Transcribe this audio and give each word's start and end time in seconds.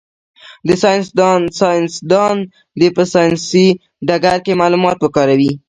ساینس 1.59 1.93
دان 2.11 2.37
دي 2.79 2.87
په 2.95 3.03
ساینسي 3.13 3.65
ډګر 4.07 4.37
کي 4.45 4.53
معلومات 4.61 4.97
وکاروي. 5.01 5.51